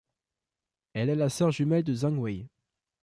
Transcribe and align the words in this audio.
Elle 0.95 1.09
est 1.11 1.15
la 1.15 1.29
sœur 1.29 1.51
jumelle 1.51 1.83
de 1.83 1.93
Zhang 1.93 2.17
Wei. 2.17 2.47